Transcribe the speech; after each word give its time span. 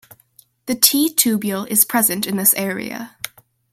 The 0.65 0.73
T-tubule 0.73 1.67
is 1.67 1.85
present 1.85 2.25
in 2.25 2.35
this 2.35 2.55
area. 2.55 3.15